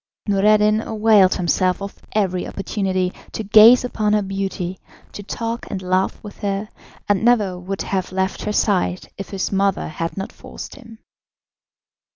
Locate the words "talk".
5.21-5.69